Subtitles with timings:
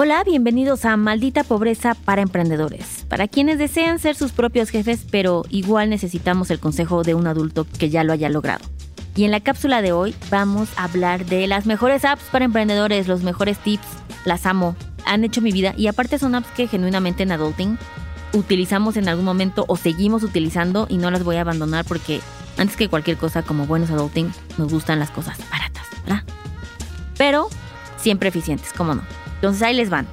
[0.00, 3.04] Hola, bienvenidos a Maldita Pobreza para Emprendedores.
[3.08, 7.66] Para quienes desean ser sus propios jefes, pero igual necesitamos el consejo de un adulto
[7.80, 8.64] que ya lo haya logrado.
[9.16, 13.08] Y en la cápsula de hoy vamos a hablar de las mejores apps para emprendedores,
[13.08, 13.88] los mejores tips,
[14.24, 17.76] las amo, han hecho mi vida y aparte son apps que genuinamente en Adulting
[18.34, 22.20] utilizamos en algún momento o seguimos utilizando y no las voy a abandonar porque
[22.56, 26.22] antes que cualquier cosa como buenos Adulting nos gustan las cosas baratas, ¿verdad?
[27.16, 27.48] Pero
[27.96, 29.02] siempre eficientes, ¿cómo no?
[29.38, 30.08] Entonces ahí les van.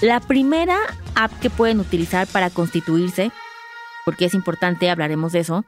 [0.00, 0.78] La primera
[1.16, 3.32] app que pueden utilizar para constituirse,
[4.04, 5.64] porque es importante, hablaremos de eso,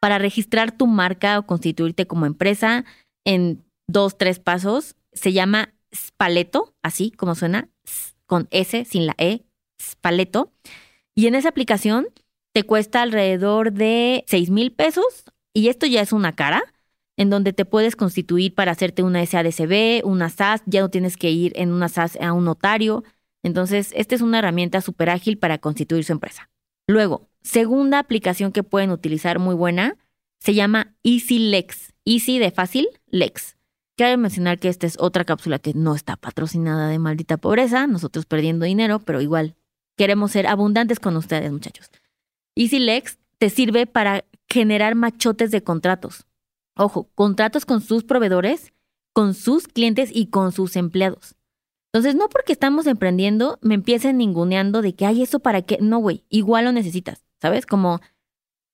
[0.00, 2.84] para registrar tu marca o constituirte como empresa
[3.24, 7.68] en dos, tres pasos, se llama Spaleto, así como suena,
[8.26, 9.44] con S sin la E,
[9.80, 10.52] Spaleto.
[11.14, 12.08] Y en esa aplicación
[12.52, 16.64] te cuesta alrededor de 6 mil pesos y esto ya es una cara
[17.16, 21.30] en donde te puedes constituir para hacerte una SADCB, una SAS, ya no tienes que
[21.30, 23.04] ir en una SAS a un notario.
[23.42, 26.48] Entonces, esta es una herramienta súper ágil para constituir su empresa.
[26.86, 29.96] Luego, segunda aplicación que pueden utilizar muy buena,
[30.38, 31.92] se llama Easy Lex.
[32.04, 33.56] Easy de fácil, Lex.
[33.96, 38.26] Quiero mencionar que esta es otra cápsula que no está patrocinada de maldita pobreza, nosotros
[38.26, 39.54] perdiendo dinero, pero igual
[39.96, 41.90] queremos ser abundantes con ustedes, muchachos.
[42.56, 46.26] Easy Lex te sirve para generar machotes de contratos.
[46.76, 48.72] Ojo, contratos con sus proveedores,
[49.12, 51.36] con sus clientes y con sus empleados.
[51.92, 55.78] Entonces, no porque estamos emprendiendo, me empiecen ninguneando de que hay eso para qué.
[55.80, 57.66] No, güey, igual lo necesitas, ¿sabes?
[57.66, 58.00] Como.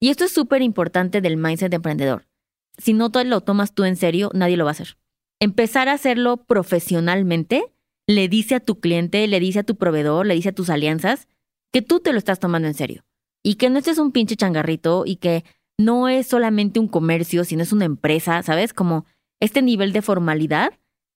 [0.00, 2.28] Y esto es súper importante del mindset de emprendedor.
[2.76, 4.96] Si no te lo tomas tú en serio, nadie lo va a hacer.
[5.40, 7.64] Empezar a hacerlo profesionalmente
[8.06, 11.26] le dice a tu cliente, le dice a tu proveedor, le dice a tus alianzas
[11.72, 13.04] que tú te lo estás tomando en serio.
[13.42, 15.44] Y que no estés un pinche changarrito y que
[15.78, 18.72] no es solamente un comercio, sino es una empresa, ¿sabes?
[18.74, 19.06] Como
[19.40, 20.72] este nivel de formalidad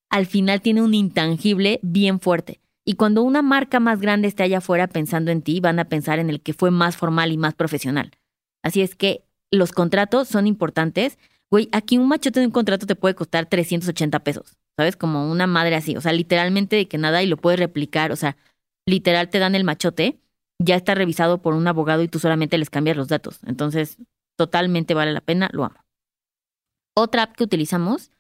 [0.09, 2.61] al final tiene un intangible bien fuerte.
[2.85, 6.19] Y cuando una marca más grande esté allá afuera pensando en ti, van a pensar
[6.19, 8.11] en el que fue más formal y más profesional.
[8.63, 11.19] Así es que los contratos son importantes.
[11.51, 14.97] Güey, aquí un machote de un contrato te puede costar 380 pesos, ¿sabes?
[14.97, 15.97] Como una madre así.
[15.97, 18.13] O sea, literalmente de que nada y lo puedes replicar.
[18.13, 18.37] O sea,
[18.87, 20.21] literal te dan el machote,
[20.59, 23.41] ya está revisado por un abogado y tú solamente les cambias los datos.
[23.47, 23.99] Entonces,
[24.37, 25.77] totalmente vale la pena, lo amo.
[26.95, 28.11] Otra app que utilizamos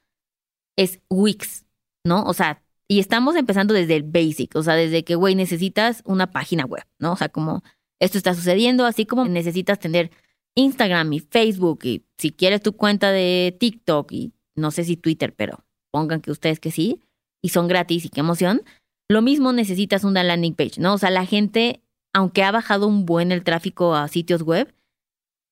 [0.76, 1.66] es Wix,
[2.04, 2.24] ¿no?
[2.24, 6.30] O sea, y estamos empezando desde el basic, o sea, desde que, güey, necesitas una
[6.30, 7.12] página web, ¿no?
[7.12, 7.62] O sea, como
[8.00, 10.10] esto está sucediendo, así como necesitas tener
[10.54, 15.34] Instagram y Facebook y si quieres tu cuenta de TikTok y no sé si Twitter,
[15.34, 17.00] pero pongan que ustedes que sí,
[17.42, 18.62] y son gratis y qué emoción.
[19.08, 20.94] Lo mismo necesitas una landing page, ¿no?
[20.94, 24.74] O sea, la gente, aunque ha bajado un buen el tráfico a sitios web,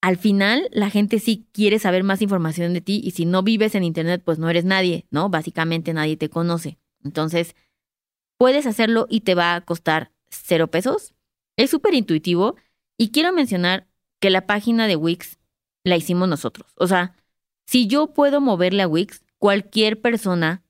[0.01, 3.75] al final la gente sí quiere saber más información de ti y si no vives
[3.75, 5.29] en Internet, pues no eres nadie, ¿no?
[5.29, 6.79] Básicamente nadie te conoce.
[7.05, 7.55] Entonces,
[8.39, 11.15] puedes hacerlo y te va a costar cero pesos.
[11.57, 12.57] Es súper intuitivo
[12.97, 13.89] y quiero mencionar
[14.21, 15.39] que la página de Wix
[15.85, 16.73] la hicimos nosotros.
[16.77, 17.15] O sea,
[17.67, 20.63] si yo puedo moverle a Wix, cualquier persona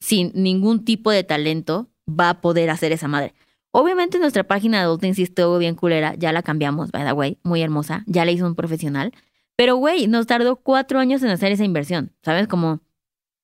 [0.00, 3.34] sin ningún tipo de talento va a poder hacer esa madre.
[3.76, 7.38] Obviamente nuestra página de Adulting sí estuvo bien culera, ya la cambiamos, by the way,
[7.42, 9.12] muy hermosa, ya la hizo un profesional.
[9.56, 12.46] Pero, güey, nos tardó cuatro años en hacer esa inversión, ¿sabes?
[12.46, 12.82] Como,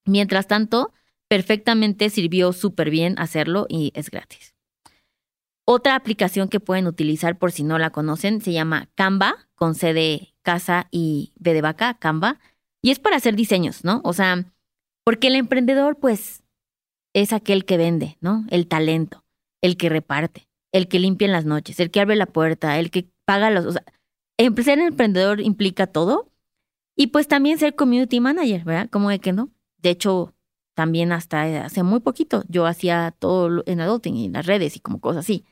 [0.07, 0.93] mientras tanto,
[1.29, 4.55] perfectamente sirvió súper bien hacerlo y es gratis.
[5.67, 9.93] Otra aplicación que pueden utilizar por si no la conocen se llama Canva, con C
[9.93, 12.39] de casa y B de vaca, Canva.
[12.83, 14.01] Y es para hacer diseños, ¿no?
[14.05, 14.45] O sea,
[15.05, 16.45] porque el emprendedor, pues,
[17.15, 18.45] es aquel que vende, ¿no?
[18.51, 19.25] El talento
[19.63, 22.91] el que reparte, el que limpia en las noches, el que abre la puerta, el
[22.91, 23.67] que paga los...
[23.67, 23.85] O sea,
[24.63, 26.31] ser emprendedor implica todo
[26.97, 28.91] y pues también ser community manager, ¿verdad?
[28.91, 29.51] Como de que no.
[29.79, 30.35] De hecho,
[30.75, 34.81] también hasta hace muy poquito yo hacía todo en adulting y en las redes y
[34.81, 35.45] como cosas así.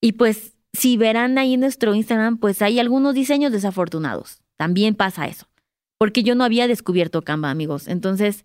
[0.00, 4.42] Y pues si verán ahí en nuestro Instagram, pues hay algunos diseños desafortunados.
[4.56, 5.46] También pasa eso.
[5.98, 7.86] Porque yo no había descubierto Canva, amigos.
[7.86, 8.44] Entonces,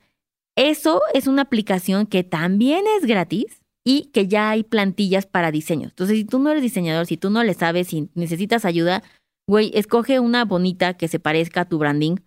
[0.56, 5.88] eso es una aplicación que también es gratis y que ya hay plantillas para diseño.
[5.88, 9.02] Entonces, si tú no eres diseñador, si tú no le sabes, si necesitas ayuda,
[9.48, 12.18] güey, escoge una bonita que se parezca a tu branding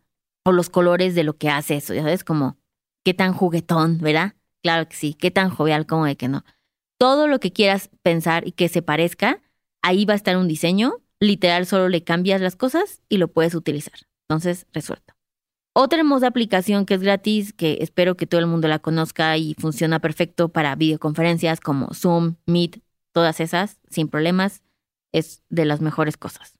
[0.42, 2.56] o los colores de lo que haces, ya sabes, como
[3.04, 4.36] qué tan juguetón, ¿verdad?
[4.62, 6.46] Claro que sí, qué tan jovial como de que no.
[6.98, 9.42] Todo lo que quieras pensar y que se parezca,
[9.82, 13.54] ahí va a estar un diseño, literal solo le cambias las cosas y lo puedes
[13.54, 14.00] utilizar.
[14.30, 15.12] Entonces, resuelto.
[15.72, 19.55] Otra hermosa aplicación que es gratis, que espero que todo el mundo la conozca y
[19.55, 22.82] funciona perfecto para videoconferencias como Zoom, Meet,
[23.12, 24.62] todas esas, sin problemas,
[25.12, 26.55] es de las mejores cosas.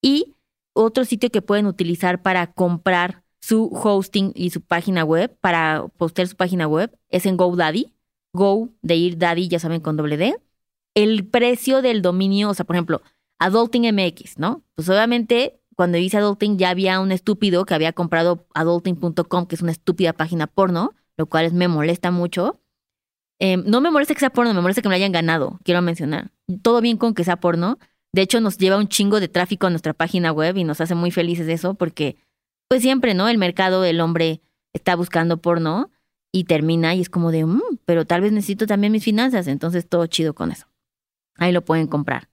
[0.00, 0.36] Y
[0.72, 6.28] otro sitio que pueden utilizar para comprar su hosting y su página web, para postear
[6.28, 7.92] su página web, es en GoDaddy.
[8.32, 10.38] Go, de ir Daddy, ya saben, con doble D,
[10.94, 13.02] el precio del dominio, o sea, por ejemplo,
[13.38, 14.62] Adulting MX, ¿no?
[14.74, 19.62] Pues obviamente cuando hice Adulting ya había un estúpido que había comprado adulting.com, que es
[19.62, 22.60] una estúpida página porno, lo cual me molesta mucho.
[23.38, 25.82] Em, no me molesta que sea porno, me molesta que me lo hayan ganado, quiero
[25.82, 26.30] mencionar.
[26.62, 27.78] Todo bien con que sea porno.
[28.12, 30.94] De hecho, nos lleva un chingo de tráfico a nuestra página web y nos hace
[30.94, 32.16] muy felices eso porque,
[32.68, 33.28] pues siempre, ¿no?
[33.28, 34.42] El mercado del hombre
[34.72, 35.90] está buscando porno
[36.30, 39.88] y termina y es como de, mmm, pero tal vez necesito también mis finanzas, entonces
[39.88, 40.66] todo chido con eso.
[41.36, 42.28] Ahí lo pueden comprar.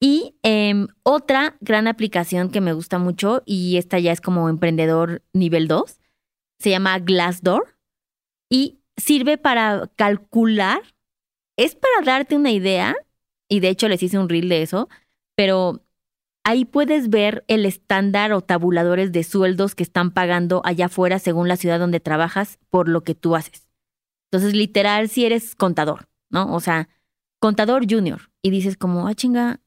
[0.00, 5.22] Y em, otra gran aplicación que me gusta mucho, y esta ya es como emprendedor
[5.32, 6.00] nivel 2,
[6.58, 7.78] se llama Glassdoor
[8.50, 10.80] y sirve para calcular,
[11.56, 12.94] es para darte una idea,
[13.48, 14.88] y de hecho les hice un reel de eso,
[15.34, 15.82] pero
[16.44, 21.48] ahí puedes ver el estándar o tabuladores de sueldos que están pagando allá afuera según
[21.48, 23.66] la ciudad donde trabajas por lo que tú haces.
[24.30, 26.54] Entonces, literal, si eres contador, ¿no?
[26.54, 26.88] O sea,
[27.40, 29.60] contador junior, y dices como, ah, chinga,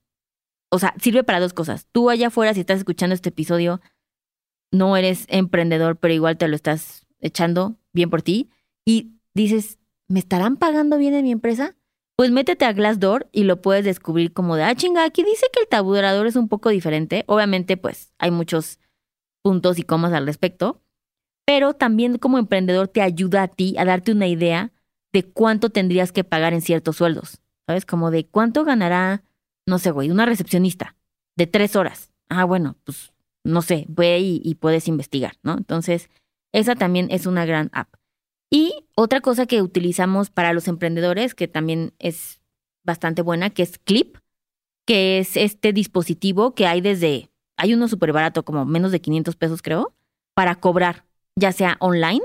[0.69, 1.88] o sea, sirve para dos cosas.
[1.92, 3.81] Tú allá afuera, si estás escuchando este episodio,
[4.71, 8.50] no eres emprendedor, pero igual te lo estás echando bien por ti.
[8.86, 11.75] Y dices, ¿me estarán pagando bien en mi empresa?
[12.16, 15.62] Pues métete a Glassdoor y lo puedes descubrir como de, ah, chinga, aquí dice que
[15.62, 17.24] el tabulador es un poco diferente.
[17.27, 18.80] Obviamente, pues hay muchos
[19.42, 20.81] puntos y comas al respecto,
[21.45, 24.74] pero también como emprendedor te ayuda a ti a darte una idea
[25.13, 27.42] de cuánto tendrías que pagar en ciertos sueldos.
[27.66, 27.86] ¿Sabes?
[27.86, 29.24] Como de cuánto ganará
[29.69, 30.95] no sé, güey, una recepcionista
[31.38, 32.12] de tres horas.
[32.27, 33.13] Ah, bueno, pues
[33.44, 35.57] no sé, ve y, puedes investigar, ¿no?
[35.57, 36.10] Entonces,
[36.51, 37.88] esa también es una gran app.
[38.51, 42.42] Y otra cosa que utilizamos para los emprendedores, que también es
[42.83, 44.18] bastante buena, que es Clip,
[44.86, 49.36] que es este dispositivo que hay desde, hay uno súper barato, como menos de 500
[49.36, 49.94] pesos creo,
[50.33, 51.06] para cobrar,
[51.36, 52.21] ya sea online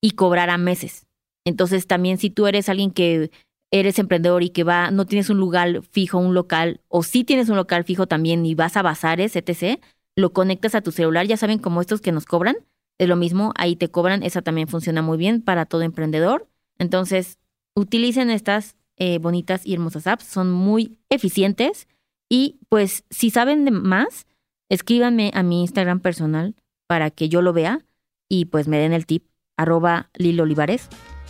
[0.00, 1.06] y cobrar a meses.
[1.44, 3.30] Entonces también si tú eres alguien que
[3.70, 7.48] eres emprendedor y que va, no tienes un lugar fijo, un local, o si tienes
[7.48, 9.80] un local fijo también y vas a bazares, etc.,
[10.16, 12.56] lo conectas a tu celular, ya saben como estos que nos cobran,
[12.98, 16.48] es lo mismo, ahí te cobran, esa también funciona muy bien para todo emprendedor.
[16.78, 17.38] Entonces,
[17.74, 21.88] utilicen estas eh, bonitas y hermosas apps, son muy eficientes
[22.28, 24.26] y pues si saben de más,
[24.68, 26.54] escríbanme a mi Instagram personal
[26.86, 27.86] para que yo lo vea
[28.28, 29.24] y pues me den el tip,
[29.56, 30.88] arroba Lilo Olivares,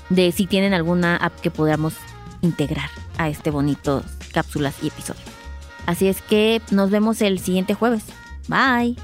[0.09, 1.95] de si tienen alguna app que podamos
[2.43, 4.03] integrar a este bonito
[4.33, 5.25] cápsulas y episodios.
[5.87, 8.05] Así es que nos vemos el siguiente jueves.
[8.49, 8.97] Bye.